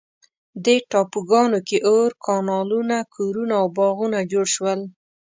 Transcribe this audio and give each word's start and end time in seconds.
دې 0.63 0.75
ټاپوګانو 0.91 1.59
کې 1.67 1.77
اور، 1.89 2.09
کانالونه، 2.25 2.97
کورونه 3.15 3.53
او 3.61 3.67
باغونه 3.77 4.19
جوړ 4.31 4.45
شول. 4.55 4.79